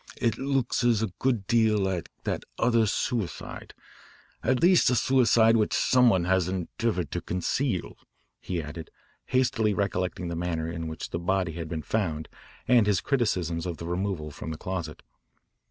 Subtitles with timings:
[0.19, 3.75] "It looks a good deal like that other suicide
[4.41, 7.99] at least a suicide which some one has endeavoured to conceal,"
[8.39, 8.89] he added,
[9.27, 12.29] hastily recollecting the manner in which the body had been found
[12.67, 15.03] and his criticisms of the removal from the closet.